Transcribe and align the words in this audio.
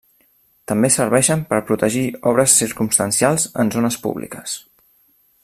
També 0.69 0.89
serveixen 0.95 1.43
per 1.51 1.59
protegir 1.67 2.03
obres 2.31 2.57
circumstancials 2.63 3.47
en 3.65 3.71
zones 3.77 3.99
públiques. 4.07 4.59